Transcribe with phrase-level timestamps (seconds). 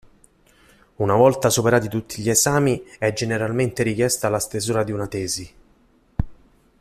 [0.95, 5.53] Una volta superati tutti gli esami è generalmente richiesta la stesura di una Tesi.